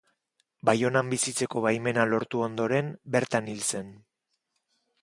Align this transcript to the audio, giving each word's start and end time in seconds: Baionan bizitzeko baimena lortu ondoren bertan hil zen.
Baionan 0.69 1.11
bizitzeko 1.15 1.63
baimena 1.67 2.07
lortu 2.15 2.43
ondoren 2.49 2.91
bertan 3.19 3.53
hil 3.55 3.65
zen. 3.71 3.95